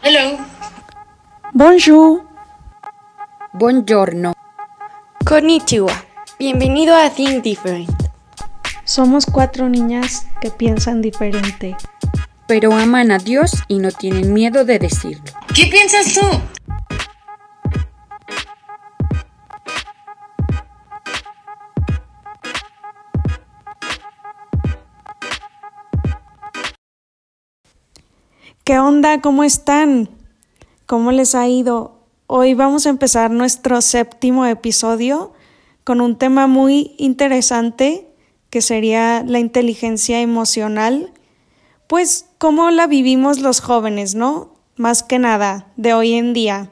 [0.00, 0.38] Hello.
[1.52, 2.22] Bonjour.
[3.52, 4.32] Buongiorno.
[5.24, 5.92] Konnichiwa.
[6.38, 7.90] Bienvenido a Think Different.
[8.84, 11.76] Somos cuatro niñas que piensan diferente.
[12.46, 15.32] Pero aman a Dios y no tienen miedo de decirlo.
[15.52, 16.57] ¿Qué piensas tú?
[28.68, 29.22] ¿Qué onda?
[29.22, 30.10] ¿Cómo están?
[30.84, 32.02] ¿Cómo les ha ido?
[32.26, 35.32] Hoy vamos a empezar nuestro séptimo episodio
[35.84, 38.10] con un tema muy interesante
[38.50, 41.14] que sería la inteligencia emocional.
[41.86, 44.52] Pues cómo la vivimos los jóvenes, ¿no?
[44.76, 46.70] Más que nada, de hoy en día.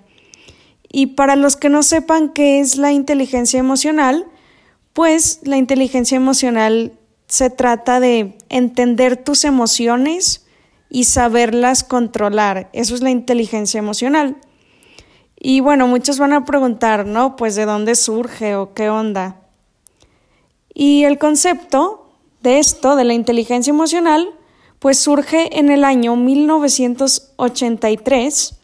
[0.93, 4.27] Y para los que no sepan qué es la inteligencia emocional,
[4.93, 6.93] pues la inteligencia emocional
[7.27, 10.46] se trata de entender tus emociones,
[10.89, 12.71] y saberlas controlar.
[12.73, 14.37] Eso es la inteligencia emocional.
[15.39, 17.37] Y bueno, muchos van a preguntar, ¿no?
[17.37, 19.43] Pues de dónde surge o qué onda.
[20.73, 22.11] Y el concepto
[22.43, 24.29] de esto, de la inteligencia emocional,
[24.79, 28.59] pues surge en el año 1983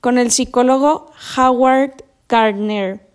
[0.00, 3.08] con el psicólogo Howard Gardner.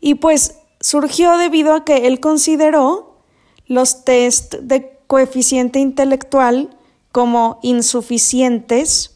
[0.00, 3.18] Y pues surgió debido a que él consideró
[3.66, 6.73] los test de coeficiente intelectual
[7.14, 9.14] como insuficientes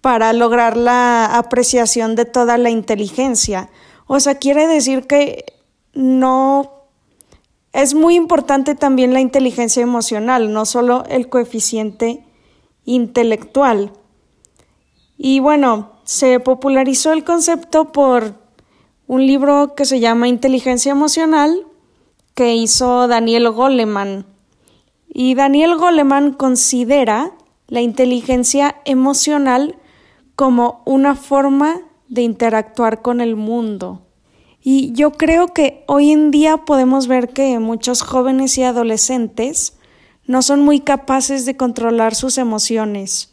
[0.00, 3.68] para lograr la apreciación de toda la inteligencia.
[4.06, 5.44] O sea, quiere decir que
[5.92, 6.84] no
[7.72, 12.24] es muy importante también la inteligencia emocional, no solo el coeficiente
[12.84, 13.90] intelectual.
[15.18, 18.34] Y bueno, se popularizó el concepto por
[19.08, 21.66] un libro que se llama Inteligencia Emocional
[22.34, 24.35] que hizo Daniel Goleman.
[25.18, 27.32] Y Daniel Goleman considera
[27.68, 29.78] la inteligencia emocional
[30.34, 34.02] como una forma de interactuar con el mundo.
[34.62, 39.78] Y yo creo que hoy en día podemos ver que muchos jóvenes y adolescentes
[40.26, 43.32] no son muy capaces de controlar sus emociones.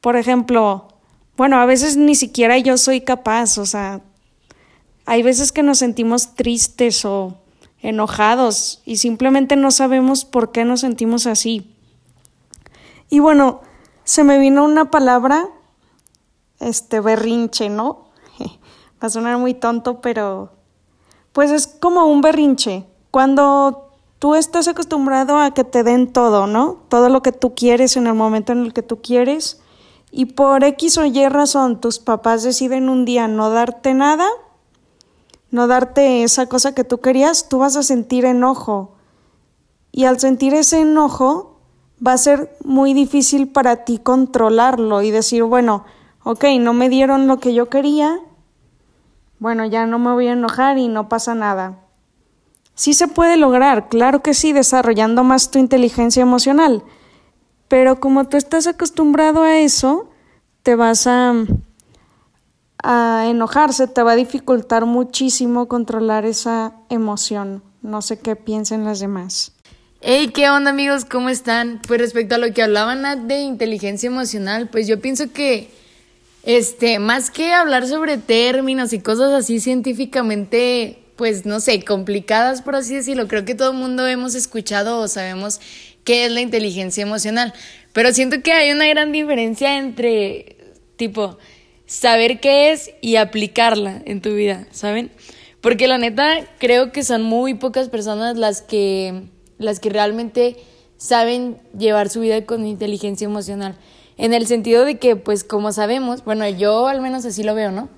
[0.00, 0.88] Por ejemplo,
[1.36, 4.00] bueno, a veces ni siquiera yo soy capaz, o sea,
[5.04, 7.38] hay veces que nos sentimos tristes o
[7.88, 11.72] enojados y simplemente no sabemos por qué nos sentimos así.
[13.08, 13.60] Y bueno,
[14.02, 15.48] se me vino una palabra,
[16.58, 18.06] este berrinche, ¿no?
[19.02, 20.52] Va a sonar muy tonto, pero
[21.32, 22.86] pues es como un berrinche.
[23.12, 26.82] Cuando tú estás acostumbrado a que te den todo, ¿no?
[26.88, 29.60] Todo lo que tú quieres en el momento en el que tú quieres.
[30.10, 34.26] Y por X o Y razón tus papás deciden un día no darte nada,
[35.50, 38.96] no darte esa cosa que tú querías, tú vas a sentir enojo.
[39.92, 41.60] Y al sentir ese enojo,
[42.04, 45.84] va a ser muy difícil para ti controlarlo y decir, bueno,
[46.24, 48.20] ok, no me dieron lo que yo quería,
[49.38, 51.78] bueno, ya no me voy a enojar y no pasa nada.
[52.74, 56.82] Sí se puede lograr, claro que sí, desarrollando más tu inteligencia emocional,
[57.68, 60.10] pero como tú estás acostumbrado a eso,
[60.62, 61.32] te vas a
[62.82, 67.62] a enojarse, te va a dificultar muchísimo controlar esa emoción.
[67.82, 69.52] No sé qué piensen las demás.
[70.00, 71.04] Hey, ¿qué onda amigos?
[71.04, 71.80] ¿Cómo están?
[71.86, 75.70] Pues respecto a lo que hablaban de inteligencia emocional, pues yo pienso que,
[76.44, 82.76] este, más que hablar sobre términos y cosas así científicamente, pues no sé, complicadas por
[82.76, 85.60] así decirlo, creo que todo el mundo hemos escuchado o sabemos
[86.04, 87.52] qué es la inteligencia emocional,
[87.92, 90.56] pero siento que hay una gran diferencia entre,
[90.96, 91.38] tipo,
[91.86, 95.10] saber qué es y aplicarla en tu vida, ¿saben?
[95.60, 100.56] Porque la neta creo que son muy pocas personas las que las que realmente
[100.96, 103.76] saben llevar su vida con inteligencia emocional.
[104.16, 107.70] En el sentido de que, pues como sabemos, bueno, yo al menos así lo veo,
[107.70, 107.88] ¿no?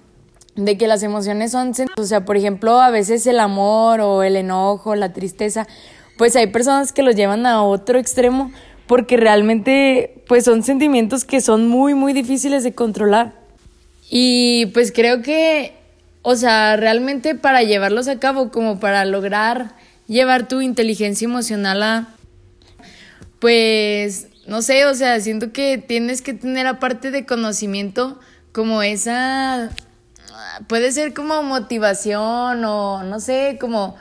[0.56, 4.36] De que las emociones son, o sea, por ejemplo, a veces el amor o el
[4.36, 5.68] enojo, la tristeza,
[6.16, 8.50] pues hay personas que los llevan a otro extremo
[8.88, 13.47] porque realmente, pues son sentimientos que son muy, muy difíciles de controlar.
[14.08, 15.74] Y pues creo que,
[16.22, 19.74] o sea, realmente para llevarlos a cabo, como para lograr
[20.08, 22.08] llevar tu inteligencia emocional a,
[23.38, 28.18] pues, no sé, o sea, siento que tienes que tener aparte de conocimiento
[28.52, 29.70] como esa,
[30.66, 33.96] puede ser como motivación o no sé, como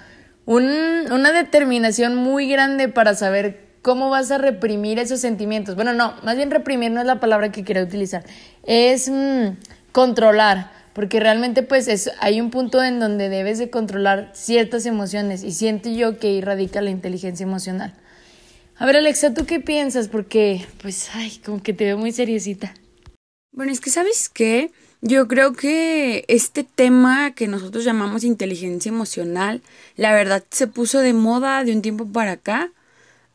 [0.45, 0.65] un,
[1.11, 5.75] una determinación muy grande para saber cómo vas a reprimir esos sentimientos.
[5.75, 8.23] Bueno, no, más bien reprimir no es la palabra que quiero utilizar.
[8.63, 9.09] Es...
[9.09, 9.57] Mm,
[9.97, 15.43] controlar, porque realmente pues es, hay un punto en donde debes de controlar ciertas emociones
[15.43, 17.95] y siento yo que ahí radica la inteligencia emocional.
[18.75, 20.07] A ver Alexa, ¿tú qué piensas?
[20.07, 22.75] Porque pues, ay, como que te veo muy seriecita.
[23.51, 24.71] Bueno, es que sabes qué,
[25.01, 29.63] yo creo que este tema que nosotros llamamos inteligencia emocional,
[29.95, 32.71] la verdad se puso de moda de un tiempo para acá,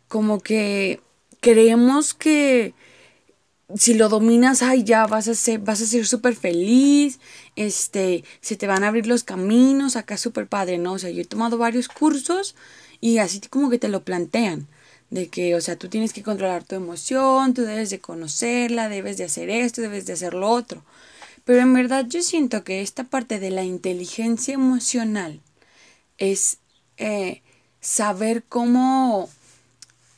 [0.07, 1.01] como que
[1.41, 2.73] creemos que
[3.77, 7.21] si lo dominas, ay, ya vas a ser, vas a ser súper feliz,
[7.57, 10.93] este, se te van a abrir los caminos, acá súper padre, ¿no?
[10.93, 12.55] O sea, yo he tomado varios cursos
[13.01, 14.69] y así como que te lo plantean,
[15.11, 19.19] de que, o sea, tú tienes que controlar tu emoción, tú debes de conocerla, debes
[19.19, 20.83] de hacer esto, debes de hacer lo otro.
[21.45, 25.41] Pero en verdad yo siento que esta parte de la inteligencia emocional
[26.19, 26.59] es
[26.99, 27.43] eh,
[27.81, 29.29] saber cómo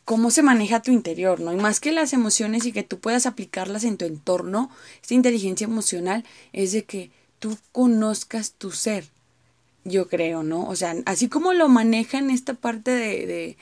[0.04, 1.52] cómo se maneja tu interior, ¿no?
[1.52, 4.70] Y más que las emociones y que tú puedas aplicarlas en tu entorno,
[5.00, 9.06] esta inteligencia emocional es de que tú conozcas tu ser,
[9.84, 10.66] yo creo, ¿no?
[10.68, 13.56] O sea, así como lo manejan esta parte de, de,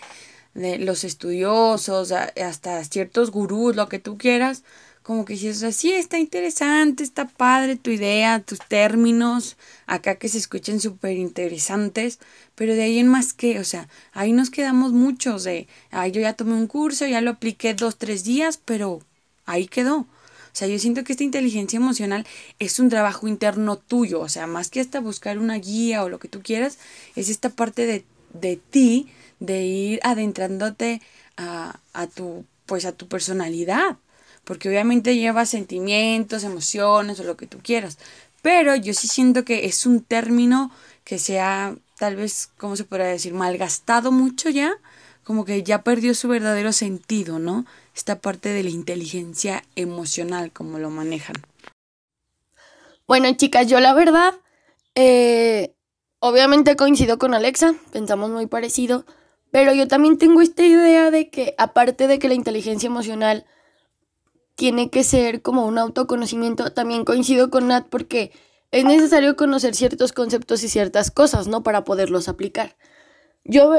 [0.55, 4.63] de los estudiosos, hasta ciertos gurús, lo que tú quieras,
[5.03, 9.57] como que dices, así sí, está interesante, está padre tu idea, tus términos,
[9.87, 12.21] acá que se escuchen súper interesantes,
[12.55, 16.21] pero de ahí en más que, o sea, ahí nos quedamos muchos de, ay, yo
[16.21, 19.01] ya tomé un curso, ya lo apliqué dos, tres días, pero
[19.45, 19.99] ahí quedó.
[19.99, 22.27] O sea, yo siento que esta inteligencia emocional
[22.59, 26.19] es un trabajo interno tuyo, o sea, más que hasta buscar una guía o lo
[26.19, 26.79] que tú quieras,
[27.17, 28.05] es esta parte de,
[28.35, 29.09] de ti,
[29.41, 31.01] de ir adentrándote
[31.37, 33.97] a, a tu, pues a tu personalidad
[34.45, 37.99] porque obviamente lleva sentimientos, emociones o lo que tú quieras.
[38.43, 40.71] Pero yo sí siento que es un término
[41.05, 43.35] que se ha, tal vez, ¿cómo se podría decir?
[43.35, 44.73] Malgastado mucho ya,
[45.25, 47.65] como que ya perdió su verdadero sentido, ¿no?
[47.95, 51.37] Esta parte de la inteligencia emocional, como lo manejan.
[53.07, 54.35] Bueno, chicas, yo la verdad,
[54.95, 55.75] eh,
[56.19, 59.05] obviamente coincido con Alexa, pensamos muy parecido,
[59.51, 63.45] pero yo también tengo esta idea de que aparte de que la inteligencia emocional
[64.63, 66.73] tiene que ser como un autoconocimiento.
[66.73, 68.31] También coincido con Nat porque
[68.71, 71.65] es necesario conocer ciertos conceptos y ciertas cosas, ¿no?
[71.65, 72.77] Para poderlos aplicar.
[73.43, 73.75] Yo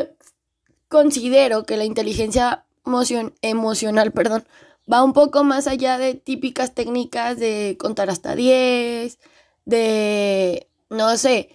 [0.89, 2.65] considero que la inteligencia
[3.41, 4.43] emocional, perdón,
[4.91, 9.19] va un poco más allá de típicas técnicas de contar hasta 10,
[9.63, 11.51] de, no sé,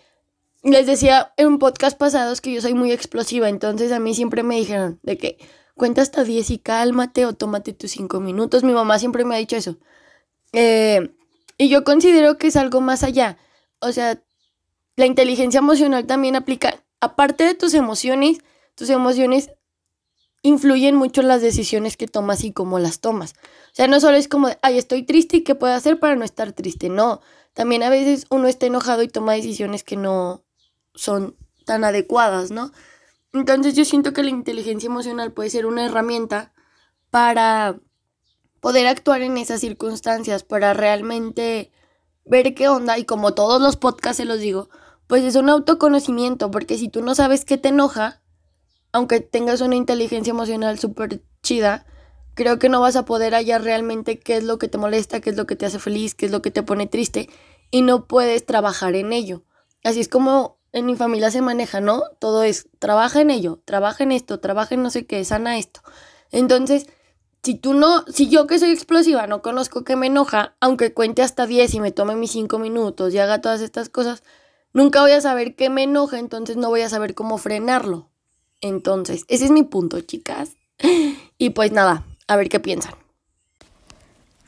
[0.63, 4.57] les decía en podcast pasados que yo soy muy explosiva, entonces a mí siempre me
[4.57, 5.37] dijeron de que
[5.79, 8.63] cuenta hasta 10 y cálmate o tómate tus 5 minutos.
[8.63, 9.79] Mi mamá siempre me ha dicho eso.
[10.53, 11.15] Eh,
[11.57, 13.39] y yo considero que es algo más allá.
[13.81, 14.23] O sea,
[14.97, 18.41] la inteligencia emocional también aplica, aparte de tus emociones,
[18.75, 19.51] tus emociones
[20.43, 23.35] influyen mucho en las decisiones que tomas y cómo las tomas.
[23.73, 26.25] O sea, no solo es como, ay, estoy triste y qué puedo hacer para no
[26.25, 26.89] estar triste.
[26.89, 27.21] No,
[27.55, 30.45] también a veces uno está enojado y toma decisiones que no
[30.95, 32.73] son tan adecuadas, ¿no?
[33.33, 36.53] Entonces yo siento que la inteligencia emocional puede ser una herramienta
[37.11, 37.79] para
[38.61, 41.71] poder actuar en esas circunstancias, para realmente
[42.25, 44.69] ver qué onda y como todos los podcasts se los digo,
[45.07, 48.23] pues es un autoconocimiento, porque si tú no sabes qué te enoja,
[48.93, 51.87] aunque tengas una inteligencia emocional súper chida,
[52.35, 55.31] creo que no vas a poder hallar realmente qué es lo que te molesta, qué
[55.31, 57.29] es lo que te hace feliz, qué es lo que te pone triste
[57.71, 59.45] y no puedes trabajar en ello.
[59.83, 62.03] Así es como en mi familia se maneja, ¿no?
[62.19, 65.81] Todo es, trabaja en ello, trabaja en esto, trabaja en no sé qué, sana esto.
[66.31, 66.87] Entonces,
[67.43, 71.23] si tú no, si yo que soy explosiva no conozco que me enoja, aunque cuente
[71.23, 74.23] hasta 10 y me tome mis 5 minutos y haga todas estas cosas,
[74.73, 78.11] nunca voy a saber qué me enoja, entonces no voy a saber cómo frenarlo.
[78.61, 80.51] Entonces, ese es mi punto, chicas.
[81.39, 82.95] Y pues nada, a ver qué piensan.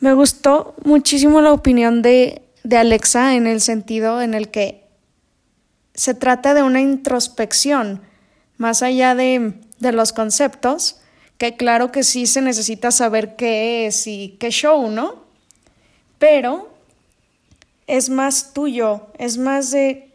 [0.01, 4.80] Me gustó muchísimo la opinión de, de Alexa en el sentido en el que
[6.01, 8.01] se trata de una introspección,
[8.57, 10.99] más allá de, los conceptos,
[11.37, 15.17] que claro que sí se necesita saber qué es y qué show, ¿no?
[16.19, 16.73] Pero
[17.87, 20.11] es más tuyo, es más de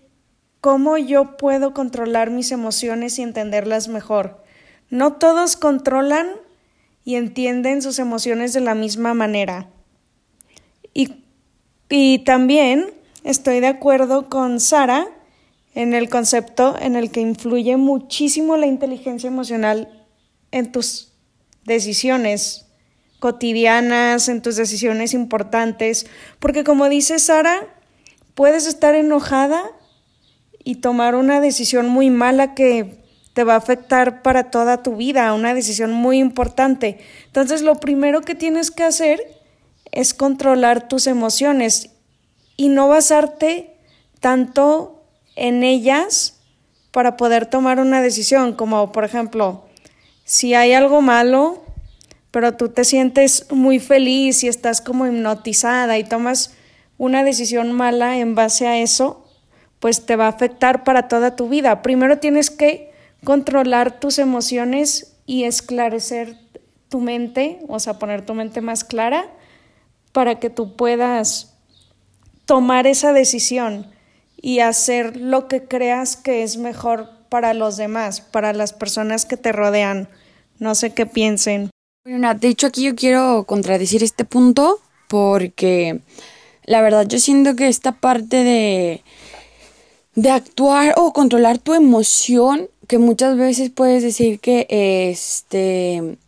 [0.60, 4.44] cómo yo puedo controlar mis emociones y entenderlas mejor.
[4.90, 6.26] No todos controlan
[7.04, 9.70] y entienden sus emociones de la misma manera.
[10.96, 11.24] Y,
[11.90, 12.92] y también
[13.24, 15.12] estoy de acuerdo con Sara
[15.76, 20.08] en el concepto en el que influye muchísimo la inteligencia emocional
[20.52, 21.12] en tus
[21.66, 22.66] decisiones
[23.20, 26.08] cotidianas, en tus decisiones importantes,
[26.40, 27.68] porque como dice Sara,
[28.34, 29.64] puedes estar enojada
[30.64, 33.04] y tomar una decisión muy mala que
[33.34, 37.00] te va a afectar para toda tu vida, una decisión muy importante.
[37.26, 39.20] Entonces, lo primero que tienes que hacer
[39.92, 41.90] es controlar tus emociones
[42.56, 43.78] y no basarte
[44.22, 44.95] tanto
[45.36, 46.40] en ellas
[46.92, 49.66] para poder tomar una decisión, como por ejemplo,
[50.24, 51.64] si hay algo malo,
[52.32, 56.56] pero tú te sientes muy feliz y estás como hipnotizada y tomas
[56.98, 59.26] una decisión mala en base a eso,
[59.80, 61.82] pues te va a afectar para toda tu vida.
[61.82, 62.92] Primero tienes que
[63.24, 66.38] controlar tus emociones y esclarecer
[66.90, 69.28] tu mente, o sea, poner tu mente más clara
[70.12, 71.58] para que tú puedas
[72.46, 73.95] tomar esa decisión
[74.46, 79.38] y hacer lo que creas que es mejor para los demás, para las personas que
[79.38, 80.08] te rodean.
[80.60, 81.72] No sé qué piensen.
[82.04, 86.02] Bueno, de hecho aquí yo quiero contradecir este punto porque
[86.66, 89.04] la verdad yo siento que esta parte de
[90.14, 96.20] de actuar o controlar tu emoción, que muchas veces puedes decir que este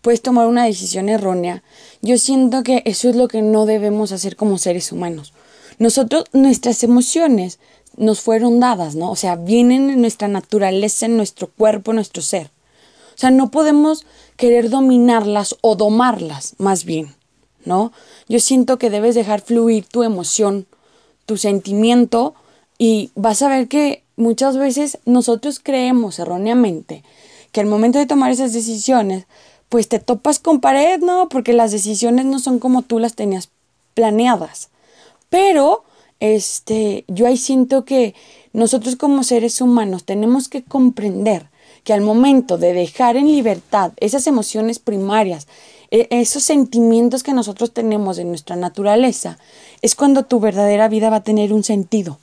[0.00, 1.62] puedes tomar una decisión errónea.
[2.02, 5.32] Yo siento que eso es lo que no debemos hacer como seres humanos.
[5.80, 7.58] Nosotros, nuestras emociones
[7.96, 9.10] nos fueron dadas, ¿no?
[9.10, 12.50] O sea, vienen en nuestra naturaleza, en nuestro cuerpo, en nuestro ser.
[13.14, 14.04] O sea, no podemos
[14.36, 17.14] querer dominarlas o domarlas, más bien,
[17.64, 17.92] ¿no?
[18.28, 20.66] Yo siento que debes dejar fluir tu emoción,
[21.24, 22.34] tu sentimiento,
[22.76, 27.04] y vas a ver que muchas veces nosotros creemos erróneamente
[27.52, 29.24] que al momento de tomar esas decisiones,
[29.70, 31.30] pues te topas con pared, ¿no?
[31.30, 33.48] Porque las decisiones no son como tú las tenías
[33.94, 34.68] planeadas.
[35.30, 35.84] Pero,
[36.18, 38.14] este, yo ahí siento que
[38.52, 41.48] nosotros como seres humanos tenemos que comprender
[41.84, 45.46] que al momento de dejar en libertad esas emociones primarias,
[45.90, 49.38] e, esos sentimientos que nosotros tenemos en nuestra naturaleza,
[49.82, 52.18] es cuando tu verdadera vida va a tener un sentido.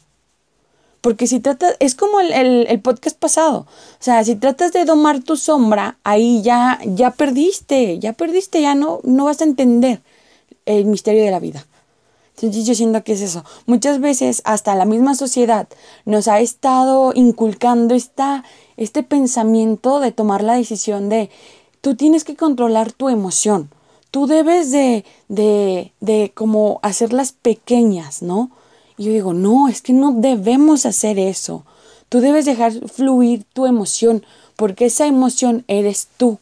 [1.01, 5.37] Porque si tratas, es como el, podcast pasado, o sea, si tratas de domar tu
[5.37, 10.01] sombra, ahí ya, ya perdiste, ya perdiste, ya no, no vas a entender
[10.65, 11.65] el misterio de la vida.
[12.41, 13.43] Entonces yo siento que es eso.
[13.65, 15.67] Muchas veces hasta la misma sociedad
[16.05, 18.43] nos ha estado inculcando esta,
[18.77, 21.31] este pensamiento de tomar la decisión de
[21.81, 23.71] tú tienes que controlar tu emoción.
[24.11, 28.51] Tú debes de, de, de como hacerlas pequeñas, ¿no?
[28.97, 31.65] Y yo digo, no, es que no debemos hacer eso.
[32.07, 34.23] Tú debes dejar fluir tu emoción,
[34.55, 36.39] porque esa emoción eres tú.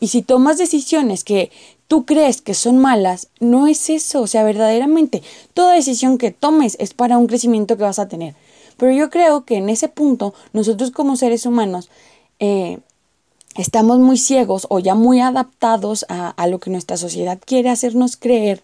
[0.00, 1.50] Y si tomas decisiones que
[1.88, 4.22] tú crees que son malas, no es eso.
[4.22, 5.22] O sea, verdaderamente,
[5.54, 8.34] toda decisión que tomes es para un crecimiento que vas a tener.
[8.76, 11.90] Pero yo creo que en ese punto, nosotros como seres humanos,
[12.40, 12.78] eh,
[13.56, 18.16] estamos muy ciegos o ya muy adaptados a, a lo que nuestra sociedad quiere hacernos
[18.16, 18.62] creer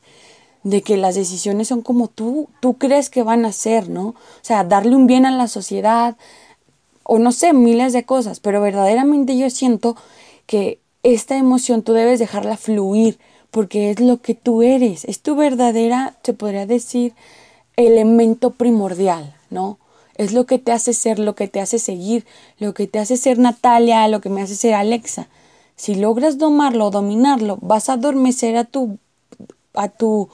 [0.63, 4.09] de que las decisiones son como tú, tú crees que van a ser, ¿no?
[4.09, 6.17] O sea, darle un bien a la sociedad,
[7.05, 9.97] o no sé, miles de cosas, pero verdaderamente yo siento
[10.47, 13.19] que esta emoción tú debes dejarla fluir,
[13.50, 17.14] porque es lo que tú eres, es tu verdadera, se podría decir,
[17.76, 19.78] elemento primordial, ¿no?
[20.14, 22.26] Es lo que te hace ser, lo que te hace seguir,
[22.59, 25.28] lo que te hace ser Natalia, lo que me hace ser Alexa.
[25.76, 28.99] Si logras domarlo dominarlo, vas a adormecer a tu,
[29.73, 30.28] a tu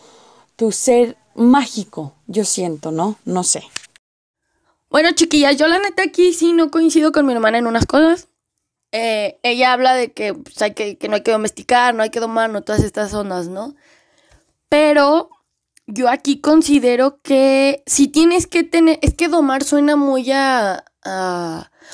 [0.57, 3.17] tu ser mágico, yo siento, ¿no?
[3.25, 3.63] No sé.
[4.89, 8.26] Bueno, chiquillas, yo la neta aquí sí no coincido con mi hermana en unas cosas.
[8.99, 12.19] Eh, ella habla de que, pues, que, que no hay que domesticar, no hay que
[12.19, 13.77] domar, no todas estas ondas, ¿no?
[14.71, 15.29] Pero
[15.87, 20.83] yo aquí considero que si tienes que tener, es que domar suena muy a,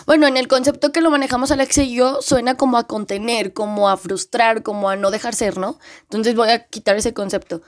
[0.07, 3.89] bueno, en el concepto que lo manejamos Alexa y yo, suena como a contener, como
[3.89, 5.81] a frustrar, como a no dejar ser, ¿no?
[6.03, 7.63] Entonces voy a quitar ese concepto.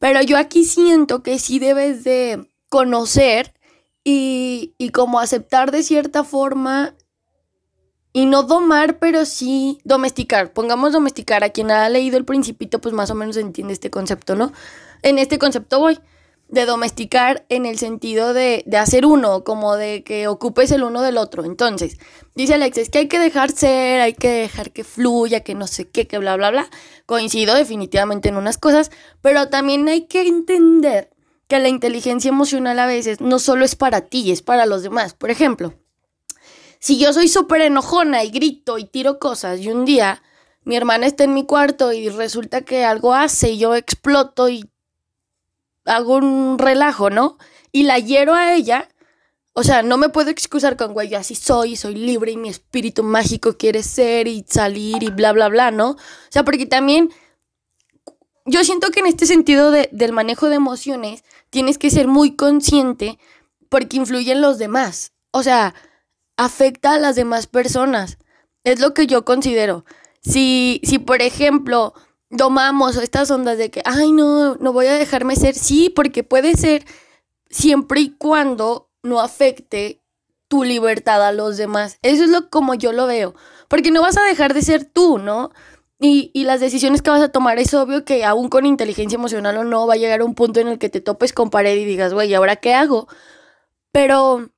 [0.00, 3.54] Pero yo aquí siento que sí debes de conocer
[4.02, 6.96] y, y como aceptar de cierta forma
[8.12, 10.52] y no domar, pero sí domesticar.
[10.52, 11.44] Pongamos domesticar.
[11.44, 14.52] A quien ha leído el principito, pues más o menos entiende este concepto, ¿no?
[15.02, 15.98] En este concepto voy.
[16.48, 21.00] De domesticar en el sentido de, de hacer uno, como de que ocupes el uno
[21.00, 21.44] del otro.
[21.44, 21.96] Entonces,
[22.34, 25.68] dice Alex, es que hay que dejar ser, hay que dejar que fluya, que no
[25.68, 26.68] sé qué, que bla, bla, bla.
[27.06, 28.90] Coincido definitivamente en unas cosas,
[29.22, 31.10] pero también hay que entender
[31.46, 35.14] que la inteligencia emocional a veces no solo es para ti, es para los demás.
[35.14, 35.74] Por ejemplo,
[36.80, 40.22] si yo soy súper enojona y grito y tiro cosas y un día
[40.64, 44.68] mi hermana está en mi cuarto y resulta que algo hace y yo exploto y
[45.84, 47.38] hago un relajo, ¿no?
[47.72, 48.88] Y la hiero a ella,
[49.52, 52.48] o sea, no me puedo excusar con, güey, yo así soy, soy libre y mi
[52.48, 55.90] espíritu mágico quiere ser y salir y bla, bla, bla, ¿no?
[55.90, 55.96] O
[56.30, 57.10] sea, porque también
[58.44, 63.18] yo siento que en este sentido del manejo de emociones tienes que ser muy consciente
[63.68, 65.12] porque influyen los demás.
[65.30, 65.74] O sea,
[66.36, 68.18] afecta a las demás personas.
[68.64, 69.84] Es lo que yo considero.
[70.22, 71.94] Si, si por ejemplo,
[72.30, 76.56] domamos estas ondas de que, ay, no, no voy a dejarme ser, sí, porque puede
[76.56, 76.84] ser
[77.50, 80.02] siempre y cuando no afecte
[80.48, 81.98] tu libertad a los demás.
[82.02, 83.34] Eso es lo como yo lo veo.
[83.68, 85.52] Porque no vas a dejar de ser tú, ¿no?
[86.00, 89.58] Y, y las decisiones que vas a tomar es obvio que aún con inteligencia emocional
[89.58, 91.76] o no va a llegar a un punto en el que te topes con pared
[91.76, 93.06] y digas, güey, ¿y ahora qué hago?
[93.92, 94.50] Pero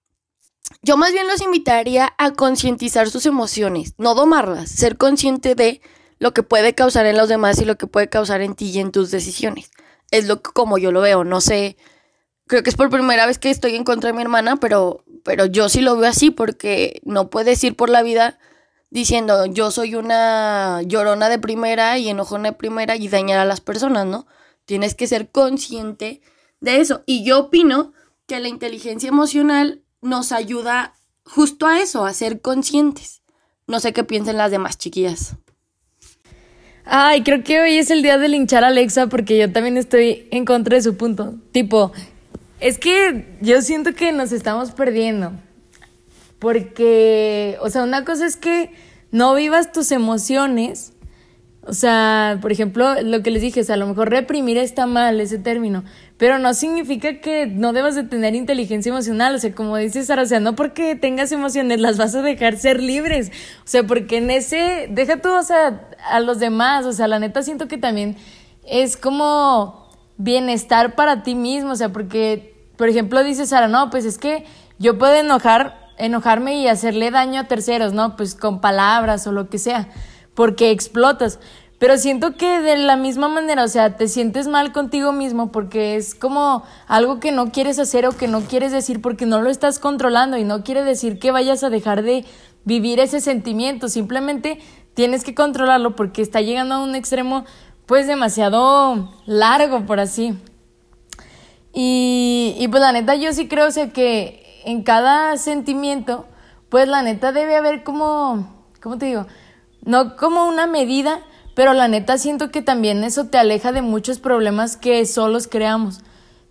[0.83, 5.81] yo más bien los invitaría a concientizar sus emociones, no domarlas, ser consciente de
[6.19, 8.81] lo que puede causar en los demás y lo que puede causar en ti y
[8.81, 9.71] en tus decisiones.
[10.11, 11.77] Es lo que como yo lo veo, no sé,
[12.47, 15.47] creo que es por primera vez que estoy en contra de mi hermana, pero, pero
[15.47, 18.39] yo sí lo veo así porque no puedes ir por la vida
[18.91, 23.61] diciendo yo soy una llorona de primera y enojona de primera y dañar a las
[23.61, 24.27] personas, ¿no?
[24.65, 26.21] Tienes que ser consciente
[26.61, 27.03] de eso.
[27.07, 27.93] Y yo opino
[28.27, 30.95] que la inteligencia emocional nos ayuda
[31.25, 33.23] justo a eso, a ser conscientes.
[33.67, 35.37] No sé qué piensen las demás chiquillas.
[36.85, 40.27] Ay, creo que hoy es el día de linchar a Alexa porque yo también estoy
[40.31, 41.37] en contra de su punto.
[41.53, 41.93] Tipo,
[42.61, 45.33] es que yo siento que nos estamos perdiendo.
[46.41, 48.73] Porque, o sea, una cosa es que
[49.13, 50.93] no vivas tus emociones.
[51.65, 54.87] O sea, por ejemplo, lo que les dije, o sea, a lo mejor reprimir está
[54.87, 55.85] mal ese término,
[56.23, 60.23] pero no significa que no debas de tener inteligencia emocional, o sea, como dices Sara,
[60.23, 64.19] o sea, no porque tengas emociones las vas a dejar ser libres, o sea, porque
[64.19, 67.77] en ese, deja tú, o sea, a los demás, o sea, la neta siento que
[67.77, 68.17] también
[68.65, 74.05] es como bienestar para ti mismo, o sea, porque, por ejemplo, dice Sara, no, pues
[74.05, 74.45] es que
[74.79, 78.15] yo puedo enojar enojarme y hacerle daño a terceros, ¿no?
[78.15, 79.89] Pues con palabras o lo que sea,
[80.37, 81.41] porque explotas.
[81.83, 85.97] Pero siento que de la misma manera, o sea, te sientes mal contigo mismo porque
[85.97, 89.51] es como algo que no quieres hacer o que no quieres decir porque no lo
[89.51, 92.25] estás controlando y no quiere decir que vayas a dejar de
[92.65, 94.61] vivir ese sentimiento, simplemente
[94.95, 97.45] tienes que controlarlo porque está llegando a un extremo
[97.87, 100.39] pues demasiado largo, por así.
[101.75, 106.27] Y, y pues la neta yo sí creo, o sea, que en cada sentimiento,
[106.69, 109.27] pues la neta debe haber como, ¿cómo te digo?
[109.85, 111.23] No como una medida,
[111.55, 116.01] pero la neta siento que también eso te aleja de muchos problemas que solos creamos.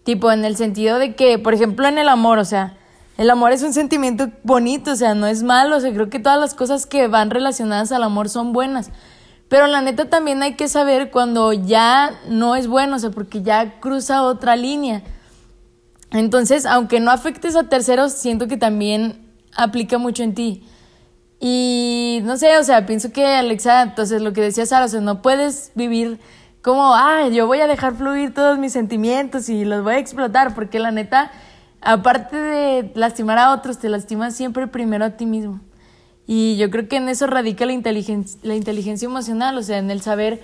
[0.03, 2.77] Tipo, en el sentido de que, por ejemplo, en el amor, o sea,
[3.17, 6.19] el amor es un sentimiento bonito, o sea, no es malo, o sea, creo que
[6.19, 8.89] todas las cosas que van relacionadas al amor son buenas.
[9.47, 13.41] Pero la neta también hay que saber cuando ya no es bueno, o sea, porque
[13.41, 15.03] ya cruza otra línea.
[16.11, 20.63] Entonces, aunque no afectes a terceros, siento que también aplica mucho en ti.
[21.43, 25.01] Y no sé, o sea, pienso que Alexa, entonces lo que decía Sara, o sea,
[25.01, 26.19] no puedes vivir
[26.61, 30.53] como, ah, yo voy a dejar fluir todos mis sentimientos y los voy a explotar,
[30.53, 31.31] porque la neta,
[31.81, 35.59] aparte de lastimar a otros, te lastimas siempre primero a ti mismo.
[36.27, 39.89] Y yo creo que en eso radica la inteligencia, la inteligencia emocional, o sea, en
[39.89, 40.43] el saber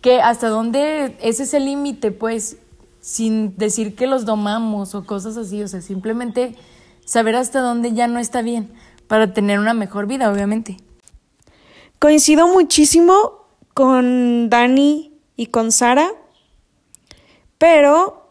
[0.00, 2.58] que hasta dónde ese es el límite, pues,
[3.00, 6.54] sin decir que los domamos o cosas así, o sea, simplemente
[7.04, 8.70] saber hasta dónde ya no está bien
[9.08, 10.76] para tener una mejor vida, obviamente.
[11.98, 16.10] Coincido muchísimo con Dani y con Sara,
[17.58, 18.30] pero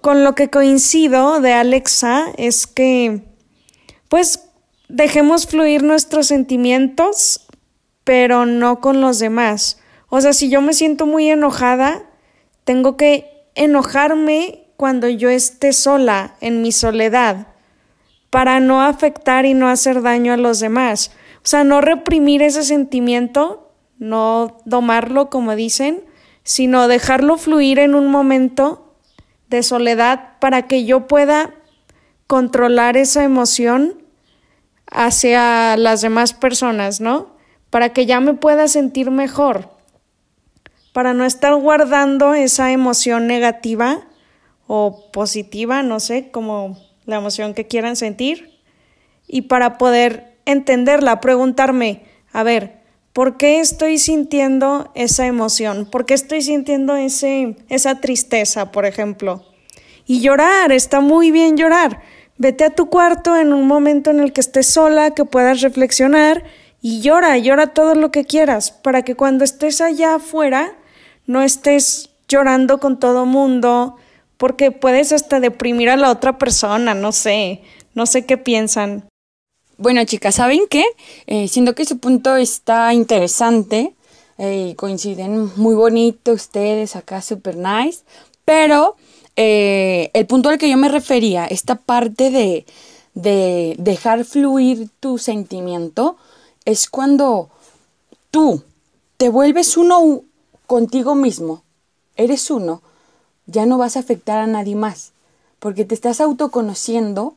[0.00, 3.22] con lo que coincido de Alexa es que,
[4.08, 4.48] pues,
[4.88, 7.46] dejemos fluir nuestros sentimientos,
[8.04, 9.78] pero no con los demás.
[10.08, 12.02] O sea, si yo me siento muy enojada,
[12.64, 17.48] tengo que enojarme cuando yo esté sola, en mi soledad,
[18.30, 21.12] para no afectar y no hacer daño a los demás.
[21.38, 26.04] O sea, no reprimir ese sentimiento, no domarlo como dicen,
[26.42, 28.94] sino dejarlo fluir en un momento
[29.48, 31.54] de soledad para que yo pueda
[32.26, 34.02] controlar esa emoción
[34.90, 37.36] hacia las demás personas, ¿no?
[37.70, 39.76] Para que ya me pueda sentir mejor
[40.96, 44.06] para no estar guardando esa emoción negativa
[44.66, 48.60] o positiva, no sé, como la emoción que quieran sentir,
[49.26, 52.80] y para poder entenderla, preguntarme, a ver,
[53.12, 55.88] ¿por qué estoy sintiendo esa emoción?
[55.90, 59.44] ¿Por qué estoy sintiendo ese, esa tristeza, por ejemplo?
[60.06, 62.00] Y llorar, está muy bien llorar.
[62.38, 66.44] Vete a tu cuarto en un momento en el que estés sola, que puedas reflexionar
[66.82, 70.76] y llora, llora todo lo que quieras, para que cuando estés allá afuera,
[71.26, 73.96] no estés llorando con todo mundo,
[74.36, 77.62] porque puedes hasta deprimir a la otra persona, no sé,
[77.94, 79.08] no sé qué piensan.
[79.78, 80.84] Bueno, chicas, ¿saben qué?
[81.26, 83.94] Eh, siento que su punto está interesante,
[84.38, 88.00] eh, coinciden muy bonito ustedes acá, super nice,
[88.44, 88.96] pero
[89.36, 92.66] eh, el punto al que yo me refería, esta parte de,
[93.14, 96.16] de dejar fluir tu sentimiento,
[96.64, 97.50] es cuando
[98.30, 98.62] tú
[99.16, 100.22] te vuelves uno
[100.66, 101.62] contigo mismo,
[102.16, 102.82] eres uno,
[103.46, 105.12] ya no vas a afectar a nadie más,
[105.58, 107.34] porque te estás autoconociendo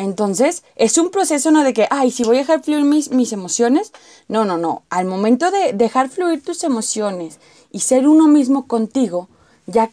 [0.00, 3.32] Entonces, es un proceso no de que, ay, si voy a dejar fluir mis, mis
[3.32, 3.92] emociones.
[4.28, 4.82] No, no, no.
[4.90, 7.40] Al momento de dejar fluir tus emociones
[7.72, 9.28] y ser uno mismo contigo,
[9.66, 9.90] ya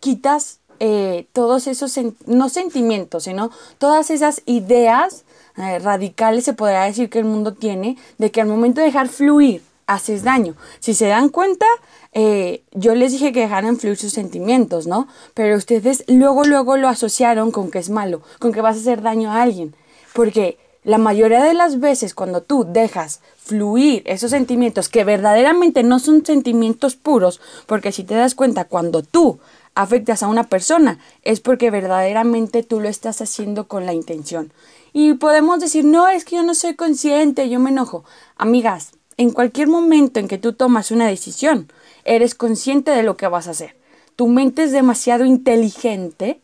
[0.00, 1.94] quitas eh, todos esos,
[2.26, 5.24] no sentimientos, sino todas esas ideas
[5.56, 9.08] eh, radicales, se podría decir que el mundo tiene, de que al momento de dejar
[9.08, 10.54] fluir, haces daño.
[10.80, 11.66] Si se dan cuenta,
[12.12, 15.08] eh, yo les dije que dejaran fluir sus sentimientos, ¿no?
[15.34, 19.02] Pero ustedes luego, luego lo asociaron con que es malo, con que vas a hacer
[19.02, 19.74] daño a alguien.
[20.12, 25.98] Porque la mayoría de las veces cuando tú dejas fluir esos sentimientos que verdaderamente no
[25.98, 29.38] son sentimientos puros, porque si te das cuenta, cuando tú
[29.74, 34.52] afectas a una persona es porque verdaderamente tú lo estás haciendo con la intención.
[34.92, 38.04] Y podemos decir, no, es que yo no soy consciente, yo me enojo.
[38.36, 41.70] Amigas, en cualquier momento en que tú tomas una decisión,
[42.04, 43.76] eres consciente de lo que vas a hacer.
[44.16, 46.40] Tu mente es demasiado inteligente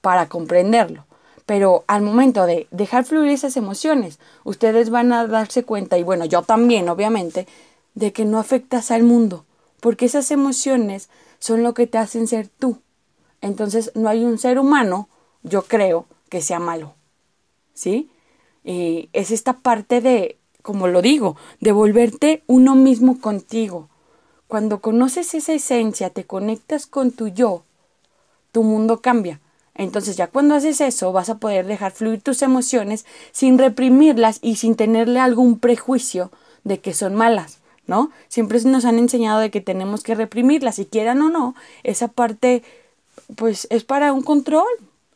[0.00, 1.06] para comprenderlo.
[1.46, 6.24] Pero al momento de dejar fluir esas emociones, ustedes van a darse cuenta, y bueno,
[6.24, 7.46] yo también, obviamente,
[7.94, 9.44] de que no afectas al mundo,
[9.80, 12.78] porque esas emociones son lo que te hacen ser tú.
[13.42, 15.08] Entonces no hay un ser humano,
[15.42, 16.94] yo creo, que sea malo.
[17.74, 18.10] ¿Sí?
[18.64, 23.90] Y es esta parte de como lo digo, de volverte uno mismo contigo.
[24.48, 27.64] Cuando conoces esa esencia, te conectas con tu yo,
[28.50, 29.42] tu mundo cambia.
[29.74, 34.56] Entonces ya cuando haces eso vas a poder dejar fluir tus emociones sin reprimirlas y
[34.56, 38.10] sin tenerle algún prejuicio de que son malas, ¿no?
[38.28, 42.62] Siempre nos han enseñado de que tenemos que reprimirlas, si quieran o no, esa parte
[43.36, 44.64] pues es para un control,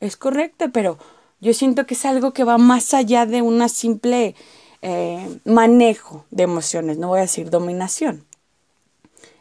[0.00, 0.98] es correcto, pero
[1.40, 4.34] yo siento que es algo que va más allá de una simple
[4.82, 8.24] eh, manejo de emociones, no voy a decir dominación.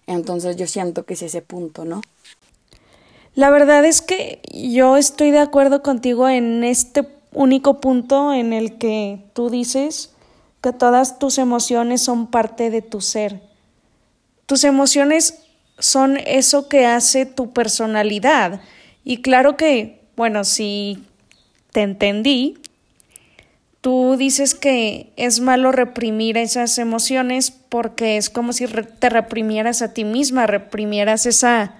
[0.07, 2.01] Entonces yo siento que es ese punto, ¿no?
[3.35, 8.77] La verdad es que yo estoy de acuerdo contigo en este único punto en el
[8.79, 10.11] que tú dices
[10.61, 13.41] que todas tus emociones son parte de tu ser.
[14.47, 15.43] Tus emociones
[15.77, 18.61] son eso que hace tu personalidad.
[19.03, 21.03] Y claro que, bueno, si
[21.71, 22.57] te entendí,
[23.87, 29.93] tú dices que es malo reprimir esas emociones porque es como si te reprimieras a
[29.93, 31.75] ti misma, reprimieras esa,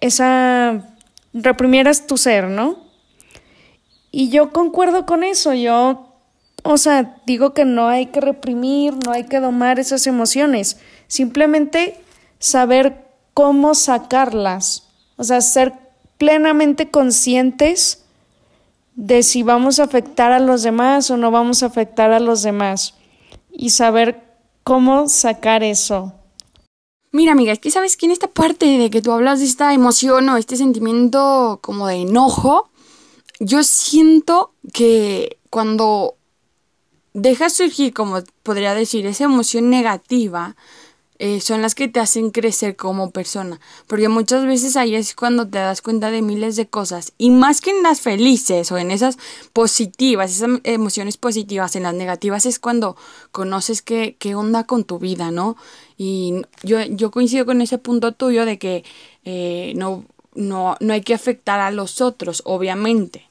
[0.00, 0.94] esa,
[1.32, 2.86] reprimieras tu ser, ¿no?
[4.12, 6.14] Y yo concuerdo con eso, yo,
[6.62, 10.76] o sea, digo que no hay que reprimir, no hay que domar esas emociones,
[11.08, 11.98] simplemente
[12.38, 14.86] saber cómo sacarlas,
[15.16, 15.72] o sea, ser
[16.16, 18.01] plenamente conscientes
[19.02, 22.44] de si vamos a afectar a los demás o no vamos a afectar a los
[22.44, 22.94] demás
[23.50, 24.22] y saber
[24.62, 26.12] cómo sacar eso.
[27.10, 29.74] Mira, amiga, es que sabes que en esta parte de que tú hablas de esta
[29.74, 32.70] emoción o este sentimiento como de enojo,
[33.40, 36.14] yo siento que cuando
[37.12, 40.54] dejas surgir, como podría decir, esa emoción negativa,
[41.24, 43.60] eh, son las que te hacen crecer como persona.
[43.86, 47.12] Porque muchas veces ahí es cuando te das cuenta de miles de cosas.
[47.16, 49.18] Y más que en las felices o en esas
[49.52, 52.96] positivas, esas emociones positivas, en las negativas es cuando
[53.30, 55.56] conoces qué, qué onda con tu vida, ¿no?
[55.96, 58.82] Y yo, yo coincido con ese punto tuyo de que
[59.24, 60.04] eh, no,
[60.34, 63.28] no, no hay que afectar a los otros, obviamente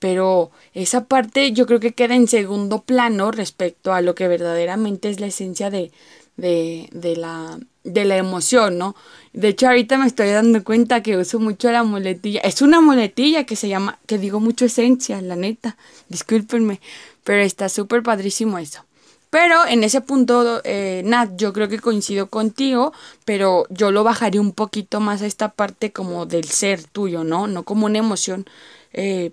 [0.00, 5.08] pero esa parte yo creo que queda en segundo plano respecto a lo que verdaderamente
[5.08, 5.92] es la esencia de,
[6.36, 8.96] de, de, la, de la emoción, ¿no?
[9.32, 12.40] De hecho, ahorita me estoy dando cuenta que uso mucho la muletilla.
[12.40, 15.76] Es una muletilla que se llama, que digo mucho esencia, la neta.
[16.08, 16.80] Discúlpenme,
[17.24, 18.84] pero está súper padrísimo eso.
[19.30, 22.92] Pero en ese punto, eh, Nat, yo creo que coincido contigo,
[23.24, 27.48] pero yo lo bajaré un poquito más a esta parte como del ser tuyo, ¿no?
[27.48, 28.46] No como una emoción
[28.92, 29.32] eh,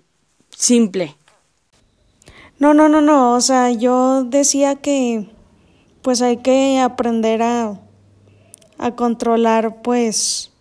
[0.56, 1.14] simple.
[2.58, 3.36] No, no, no, no.
[3.36, 5.28] O sea, yo decía que
[6.02, 7.80] pues hay que aprender a,
[8.78, 10.52] a controlar pues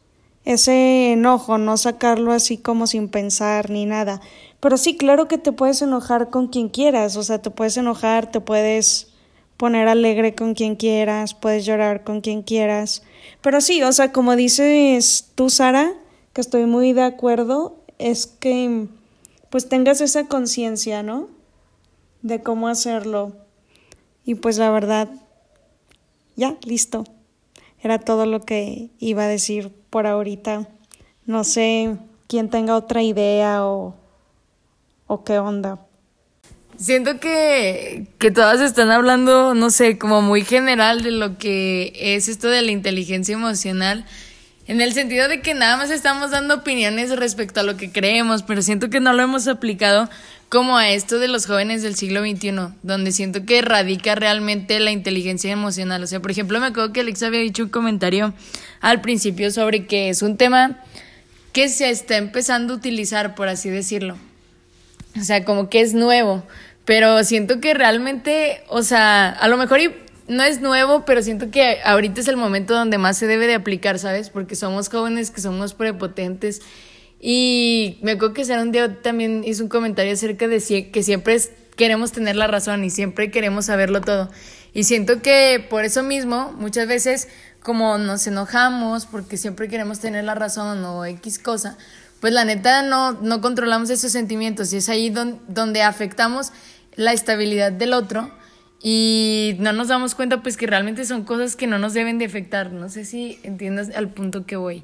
[0.45, 4.21] ese enojo, no sacarlo así como sin pensar ni nada.
[4.59, 8.31] Pero sí, claro que te puedes enojar con quien quieras, o sea, te puedes enojar,
[8.31, 9.11] te puedes
[9.57, 13.03] poner alegre con quien quieras, puedes llorar con quien quieras.
[13.41, 15.93] Pero sí, o sea, como dices tú, Sara,
[16.33, 18.87] que estoy muy de acuerdo, es que
[19.49, 21.27] pues tengas esa conciencia, ¿no?
[22.21, 23.33] De cómo hacerlo.
[24.23, 25.09] Y pues la verdad,
[26.41, 27.03] ya, listo.
[27.83, 30.67] Era todo lo que iba a decir por ahorita.
[31.27, 33.95] No sé quién tenga otra idea o,
[35.05, 35.79] o qué onda.
[36.77, 42.27] Siento que, que todas están hablando, no sé, como muy general de lo que es
[42.27, 44.05] esto de la inteligencia emocional.
[44.65, 48.41] en el sentido de que nada más estamos dando opiniones respecto a lo que creemos,
[48.41, 50.09] pero siento que no lo hemos aplicado
[50.51, 52.51] como a esto de los jóvenes del siglo XXI,
[52.83, 56.03] donde siento que radica realmente la inteligencia emocional.
[56.03, 58.33] O sea, por ejemplo, me acuerdo que Alex había dicho un comentario
[58.81, 60.83] al principio sobre que es un tema
[61.53, 64.17] que se está empezando a utilizar, por así decirlo.
[65.17, 66.43] O sea, como que es nuevo,
[66.83, 69.79] pero siento que realmente, o sea, a lo mejor
[70.27, 73.53] no es nuevo, pero siento que ahorita es el momento donde más se debe de
[73.53, 74.29] aplicar, ¿sabes?
[74.29, 76.61] Porque somos jóvenes que somos prepotentes.
[77.23, 81.39] Y me acuerdo que un día también hizo un comentario acerca de que siempre
[81.75, 84.31] queremos tener la razón y siempre queremos saberlo todo.
[84.73, 87.27] Y siento que por eso mismo, muchas veces,
[87.61, 91.77] como nos enojamos porque siempre queremos tener la razón o X cosa,
[92.21, 96.51] pues la neta no, no controlamos esos sentimientos y es ahí donde afectamos
[96.95, 98.31] la estabilidad del otro
[98.81, 102.25] y no nos damos cuenta pues que realmente son cosas que no nos deben de
[102.25, 102.71] afectar.
[102.71, 104.83] No sé si entiendas al punto que voy.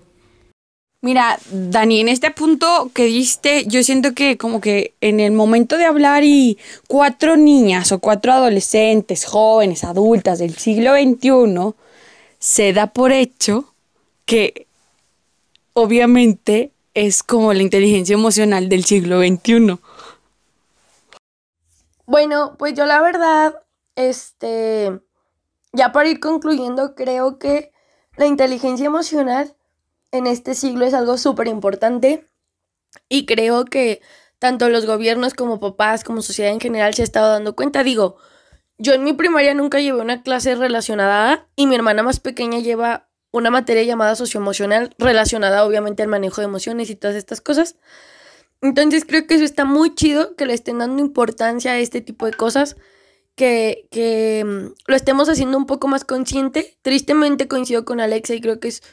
[1.01, 5.77] Mira, Dani, en este punto que diste, yo siento que como que en el momento
[5.77, 6.57] de hablar y
[6.87, 11.75] cuatro niñas o cuatro adolescentes, jóvenes, adultas del siglo XXI,
[12.39, 13.73] se da por hecho
[14.25, 14.65] que
[15.73, 19.77] obviamente es como la inteligencia emocional del siglo XXI.
[22.07, 23.53] Bueno, pues yo la verdad,
[23.95, 24.99] este,
[25.73, 27.71] ya para ir concluyendo, creo que
[28.15, 29.56] la inteligencia emocional
[30.11, 32.27] en este siglo es algo súper importante
[33.09, 34.01] y creo que
[34.39, 37.83] tanto los gobiernos como papás, como sociedad en general se ha estado dando cuenta.
[37.83, 38.17] Digo,
[38.77, 43.09] yo en mi primaria nunca llevé una clase relacionada y mi hermana más pequeña lleva
[43.31, 47.75] una materia llamada socioemocional relacionada obviamente al manejo de emociones y todas estas cosas.
[48.61, 52.25] Entonces creo que eso está muy chido, que le estén dando importancia a este tipo
[52.25, 52.75] de cosas,
[53.35, 56.77] que, que mm, lo estemos haciendo un poco más consciente.
[56.81, 58.83] Tristemente coincido con Alexa y creo que es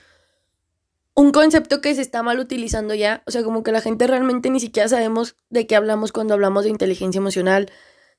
[1.15, 3.23] un concepto que se está mal utilizando ya.
[3.27, 6.65] O sea, como que la gente realmente ni siquiera sabemos de qué hablamos cuando hablamos
[6.65, 7.71] de inteligencia emocional,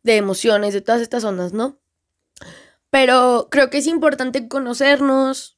[0.03, 1.77] de emociones, de todas estas ondas, ¿no?
[2.89, 5.57] Pero creo que es importante conocernos,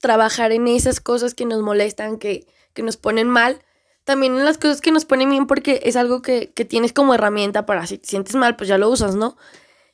[0.00, 3.62] trabajar en esas cosas que nos molestan, que, que nos ponen mal.
[4.04, 7.14] También en las cosas que nos ponen bien porque es algo que, que tienes como
[7.14, 9.36] herramienta para si te sientes mal, pues ya lo usas, ¿no?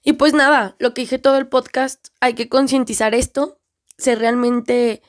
[0.03, 3.61] Y pues nada, lo que dije todo el podcast, hay que concientizar esto,
[3.97, 5.03] ser realmente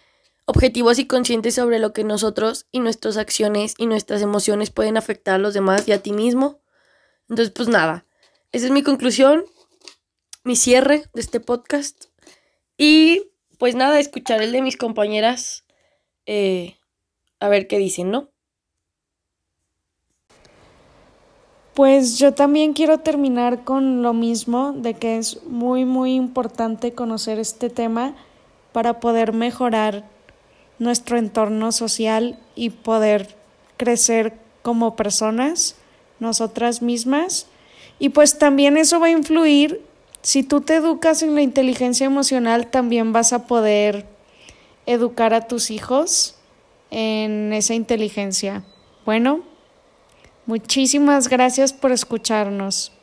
[0.46, 5.36] objetivos y conscientes sobre lo que nosotros y nuestras acciones y nuestras emociones pueden afectar
[5.36, 6.60] a los demás y a ti mismo.
[7.30, 8.06] Entonces, pues nada,
[8.52, 9.46] esa es mi conclusión,
[10.44, 12.06] mi cierre de este podcast.
[12.78, 15.66] Y pues nada, escuchar el de mis compañeras,
[16.26, 16.78] eh,
[17.40, 18.30] a ver qué dicen, ¿no?
[21.74, 27.40] Pues yo también quiero terminar con lo mismo, de que es muy, muy importante conocer
[27.40, 28.16] este tema
[28.74, 30.13] para poder mejorar
[30.80, 33.36] nuestro entorno social y poder
[33.78, 35.76] crecer como personas,
[36.20, 37.48] nosotras mismas.
[38.00, 39.82] Y pues también eso va a influir
[40.24, 44.06] si tú te educas en la inteligencia emocional, también vas a poder
[44.86, 46.36] educar a tus hijos
[46.92, 48.64] en esa inteligencia.
[49.06, 49.42] Bueno,
[50.46, 52.94] muchísimas gracias por escucharnos.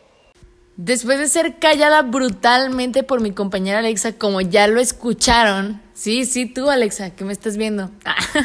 [0.83, 6.47] Después de ser callada brutalmente por mi compañera Alexa, como ya lo escucharon, sí, sí,
[6.47, 7.91] tú Alexa, que me estás viendo,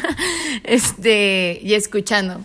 [0.64, 2.42] este, y escuchando.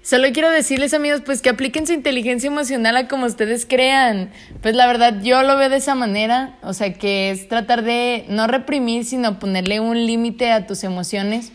[0.00, 4.30] Solo quiero decirles amigos, pues que apliquen su inteligencia emocional a como ustedes crean.
[4.62, 8.24] Pues la verdad yo lo veo de esa manera, o sea que es tratar de
[8.30, 11.52] no reprimir, sino ponerle un límite a tus emociones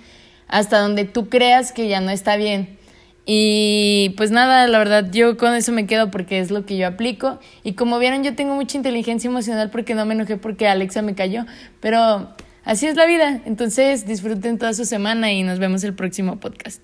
[0.47, 2.76] hasta donde tú creas que ya no está bien.
[3.29, 6.87] Y pues nada, la verdad, yo con eso me quedo porque es lo que yo
[6.87, 7.39] aplico.
[7.61, 11.13] Y como vieron, yo tengo mucha inteligencia emocional porque no me enojé porque Alexa me
[11.13, 11.45] cayó.
[11.81, 13.41] Pero así es la vida.
[13.45, 16.81] Entonces disfruten toda su semana y nos vemos el próximo podcast.